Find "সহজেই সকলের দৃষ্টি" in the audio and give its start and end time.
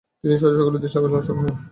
0.37-0.97